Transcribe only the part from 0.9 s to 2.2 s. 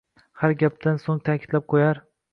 soʻng taʼkidlab qoʻyar: